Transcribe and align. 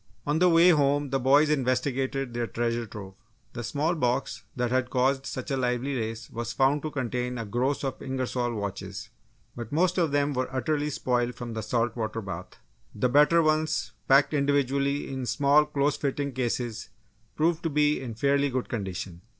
On 0.25 0.39
the 0.39 0.49
way 0.49 0.69
home 0.69 1.11
the 1.11 1.19
boys 1.19 1.51
investigated 1.51 2.33
their 2.33 2.47
treasure 2.47 2.87
trove. 2.87 3.13
The 3.53 3.63
small 3.63 3.93
box 3.93 4.41
that 4.55 4.71
had 4.71 4.89
caused 4.89 5.27
such 5.27 5.51
a 5.51 5.57
lively 5.57 5.95
race 5.95 6.27
was 6.31 6.53
found 6.53 6.81
to 6.81 6.89
contain 6.89 7.37
a 7.37 7.45
gross 7.45 7.83
of 7.83 8.01
Ingersol 8.01 8.55
watches. 8.55 9.11
But 9.55 9.71
most 9.71 9.99
of 9.99 10.11
them 10.11 10.33
were 10.33 10.51
utterly 10.51 10.89
spoiled 10.89 11.35
from 11.35 11.53
the 11.53 11.61
salt 11.61 11.95
water 11.95 12.19
bath. 12.19 12.57
The 12.95 13.09
better 13.09 13.43
ones, 13.43 13.91
packed 14.07 14.33
individually 14.33 15.07
in 15.07 15.27
small 15.27 15.65
close 15.67 15.97
fitting 15.97 16.31
cases, 16.33 16.89
proved 17.35 17.61
to 17.61 17.69
be 17.69 17.99
in 18.01 18.15
fairly 18.15 18.49
good 18.49 18.69
condition. 18.69 19.21